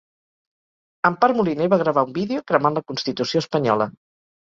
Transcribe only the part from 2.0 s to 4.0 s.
un vídeo cremant la constitució espanyola